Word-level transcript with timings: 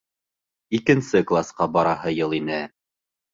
Икенсе 0.77 1.21
класҡа 1.33 1.67
бараһы 1.75 2.15
йыл 2.17 2.35
ине. 2.39 2.59